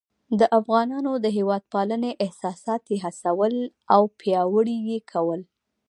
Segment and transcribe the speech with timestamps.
[0.39, 3.53] د افغانانو د هیواد پالنې احساسات یې هڅول
[3.93, 5.41] او پیاوړي یې کول.